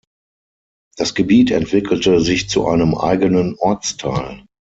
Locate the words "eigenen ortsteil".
2.95-4.43